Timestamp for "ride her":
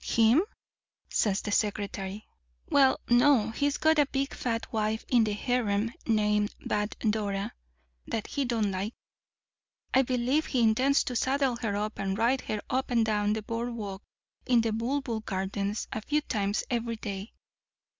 12.17-12.63